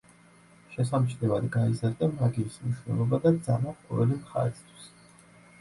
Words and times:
შესამჩნევად 0.75 1.43
გაიზარდა 1.57 2.09
მაგიის 2.13 2.55
მნიშვნელობა 2.63 3.21
და 3.27 3.33
ძალა 3.51 3.75
ყოველი 3.83 4.19
მხარისთვის. 4.25 4.91